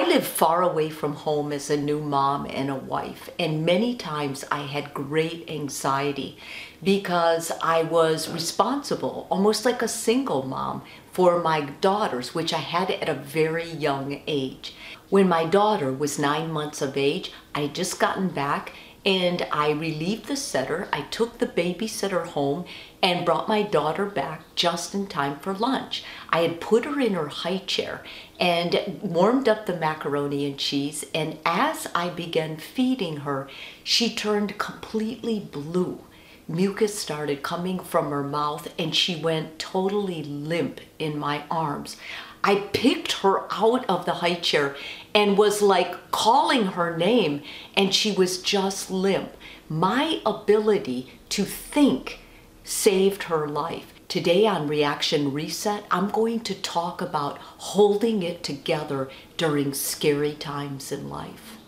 [0.00, 3.94] I lived far away from home as a new mom and a wife, and many
[3.94, 6.38] times I had great anxiety
[6.82, 12.90] because I was responsible, almost like a single mom, for my daughters, which I had
[12.90, 14.74] at a very young age.
[15.10, 18.72] When my daughter was nine months of age, I had just gotten back
[19.04, 20.88] and I relieved the setter.
[20.92, 22.66] I took the babysitter home
[23.02, 26.04] and brought my daughter back just in time for lunch.
[26.28, 28.02] I had put her in her high chair
[28.38, 31.04] and warmed up the macaroni and cheese.
[31.14, 33.48] And as I began feeding her,
[33.82, 36.00] she turned completely blue.
[36.50, 41.96] Mucus started coming from her mouth and she went totally limp in my arms.
[42.42, 44.74] I picked her out of the high chair
[45.14, 47.42] and was like calling her name,
[47.76, 49.36] and she was just limp.
[49.68, 52.20] My ability to think
[52.64, 53.92] saved her life.
[54.08, 60.90] Today on Reaction Reset, I'm going to talk about holding it together during scary times
[60.90, 61.58] in life.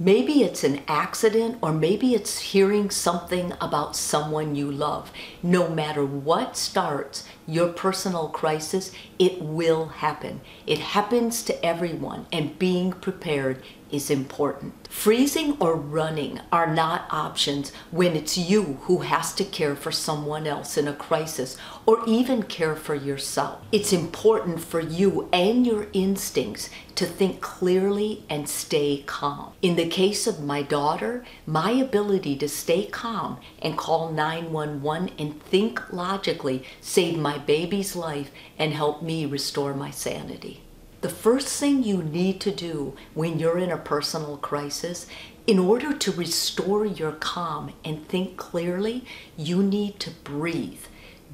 [0.00, 5.10] Maybe it's an accident or maybe it's hearing something about someone you love.
[5.42, 10.40] No matter what starts your personal crisis, it will happen.
[10.68, 14.74] It happens to everyone and being prepared is important.
[14.88, 20.46] Freezing or running are not options when it's you who has to care for someone
[20.46, 23.60] else in a crisis or even care for yourself.
[23.70, 29.52] It's important for you and your instincts to think clearly and stay calm.
[29.62, 35.42] In the case of my daughter, my ability to stay calm and call 911 and
[35.42, 40.62] think logically saved my baby's life and helped me restore my sanity.
[41.00, 45.06] The first thing you need to do when you're in a personal crisis,
[45.46, 49.04] in order to restore your calm and think clearly,
[49.36, 50.82] you need to breathe.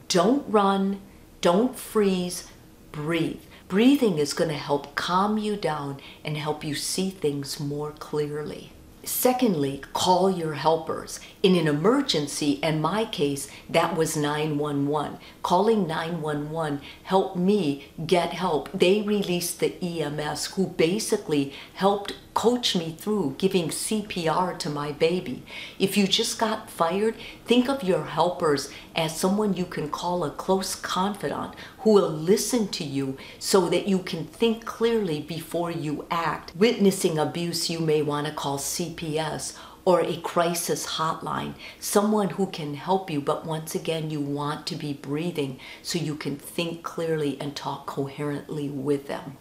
[0.09, 1.01] Don't run,
[1.41, 2.49] don't freeze,
[2.93, 3.41] breathe.
[3.67, 8.74] Breathing is going to help calm you down and help you see things more clearly.
[9.05, 11.21] Secondly, call your helpers.
[11.43, 15.19] In an emergency, in my case, that was 911.
[15.43, 18.71] Calling 911 helped me get help.
[18.73, 25.43] They released the EMS who basically helped coach me through giving CPR to my baby.
[25.79, 27.15] If you just got fired,
[27.47, 32.67] think of your helpers as someone you can call a close confidant who will listen
[32.67, 36.51] to you so that you can think clearly before you act.
[36.57, 42.73] Witnessing abuse, you may want to call CPS or a crisis hotline, someone who can
[42.73, 47.39] help you, but once again, you want to be breathing so you can think clearly
[47.39, 49.37] and talk coherently with them.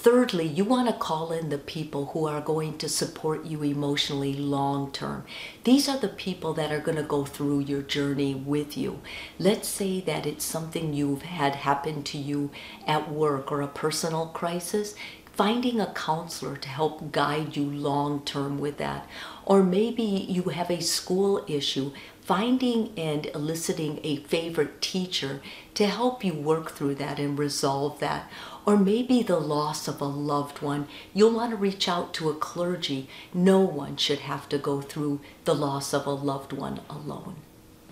[0.00, 4.32] Thirdly, you want to call in the people who are going to support you emotionally
[4.32, 5.24] long term.
[5.64, 9.00] These are the people that are going to go through your journey with you.
[9.40, 12.52] Let's say that it's something you've had happen to you
[12.86, 14.94] at work or a personal crisis
[15.32, 19.04] finding a counselor to help guide you long term with that.
[19.44, 21.92] Or maybe you have a school issue,
[22.28, 25.40] finding and eliciting a favorite teacher
[25.72, 28.30] to help you work through that and resolve that.
[28.66, 32.34] Or maybe the loss of a loved one, you'll want to reach out to a
[32.34, 33.08] clergy.
[33.32, 37.36] No one should have to go through the loss of a loved one alone.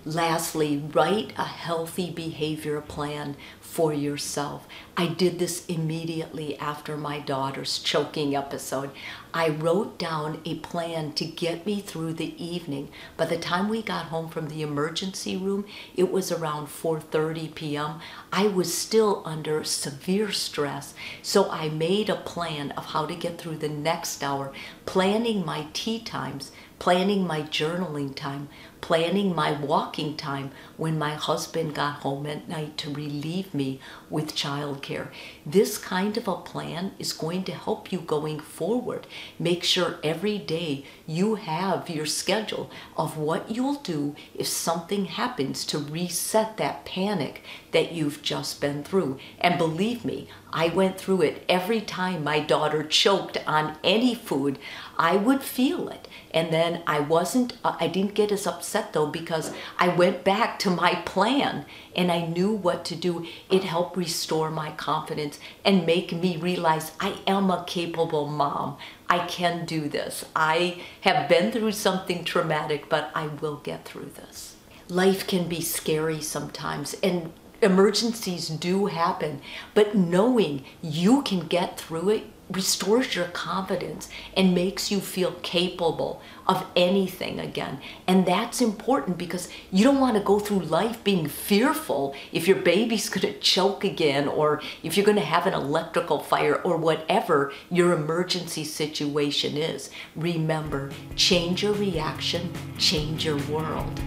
[0.06, 4.69] Lastly, write a healthy behavior plan for yourself.
[4.97, 8.93] I did this immediately after my daughter's choking episode.
[9.34, 12.89] I wrote down a plan to get me through the evening.
[13.16, 15.65] By the time we got home from the emergency room,
[15.97, 17.99] it was around 4:30 p.m.
[18.33, 23.39] I was still under severe stress, so I made a plan of how to get
[23.39, 24.53] through the next hour,
[24.87, 28.49] planning my tea times, planning my journaling time,
[28.81, 34.35] planning my walking time when my husband got home at night to relieve me with
[34.35, 35.09] childcare.
[35.45, 39.07] This kind of a plan is going to help you going forward.
[39.39, 45.65] Make sure every day you have your schedule of what you'll do if something happens
[45.67, 49.19] to reset that panic that you've just been through.
[49.41, 54.59] And believe me, I went through it every time my daughter choked on any food.
[54.97, 56.09] I would feel it.
[56.33, 60.59] And then I wasn't, uh, I didn't get as upset though because I went back
[60.60, 61.65] to my plan
[61.95, 63.27] and I knew what to do.
[63.51, 68.77] It helped restore my confidence and make me realize I am a capable mom.
[69.09, 70.24] I can do this.
[70.34, 74.57] I have been through something traumatic, but I will get through this.
[74.89, 79.41] Life can be scary sometimes and emergencies do happen,
[79.74, 86.21] but knowing you can get through it restores your confidence and makes you feel capable
[86.47, 87.81] of anything again.
[88.07, 92.59] And that's important because you don't want to go through life being fearful if your
[92.59, 96.77] baby's going to choke again or if you're going to have an electrical fire or
[96.77, 99.91] whatever your emergency situation is.
[100.15, 104.01] Remember, change your reaction, change your world.